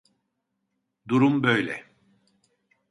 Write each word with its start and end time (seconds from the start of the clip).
Durum 1.07 1.43
böyle 1.43 1.85